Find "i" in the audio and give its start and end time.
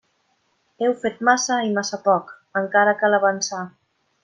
1.67-1.69